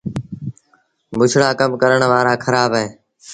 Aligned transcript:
بُڇڙآ 1.19 1.49
ڪم 1.59 1.71
ڪرڻ 1.81 2.01
وآرآ 2.11 2.33
کرآب 2.43 2.71
اهين۔ 2.77 2.89